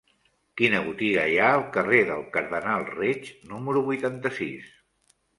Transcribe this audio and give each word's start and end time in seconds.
Quina 0.59 0.77
botiga 0.85 1.25
hi 1.31 1.35
ha 1.41 1.49
al 1.57 1.65
carrer 1.75 1.99
del 2.07 2.23
Cardenal 2.37 2.85
Reig 2.93 3.29
número 3.51 3.83
vuitanta-sis? 3.91 4.73